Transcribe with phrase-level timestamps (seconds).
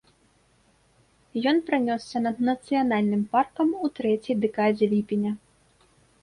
[1.51, 5.31] Ён пранёсся над нацыянальным паркам у трэцяй дэкадзе ліпеня.